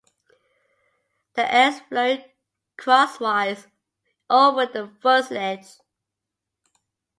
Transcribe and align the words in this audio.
The 1.35 1.53
air 1.53 1.67
is 1.69 1.79
flowing 1.81 2.23
crosswise 2.75 3.67
over 4.31 4.65
the 4.65 4.87
fuselage. 4.99 5.77